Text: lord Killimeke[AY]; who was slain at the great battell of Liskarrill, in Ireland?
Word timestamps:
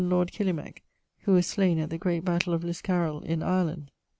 lord 0.03 0.31
Killimeke[AY]; 0.31 0.79
who 1.25 1.33
was 1.33 1.45
slain 1.45 1.77
at 1.77 1.91
the 1.91 1.97
great 1.99 2.25
battell 2.25 2.55
of 2.55 2.63
Liskarrill, 2.63 3.21
in 3.23 3.43
Ireland? 3.43 3.91